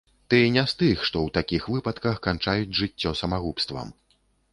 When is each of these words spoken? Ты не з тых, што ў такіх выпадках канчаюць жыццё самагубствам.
Ты 0.33 0.37
не 0.53 0.61
з 0.69 0.77
тых, 0.79 1.03
што 1.09 1.17
ў 1.23 1.33
такіх 1.35 1.67
выпадках 1.73 2.17
канчаюць 2.29 2.77
жыццё 2.79 3.13
самагубствам. 3.21 3.93